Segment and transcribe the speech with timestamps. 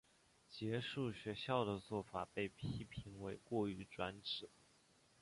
[0.49, 4.49] 结束学校的做法被批评为过于专制。